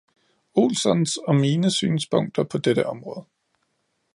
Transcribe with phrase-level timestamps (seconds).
[0.53, 3.25] Olssons og mine synspunkter på dette område.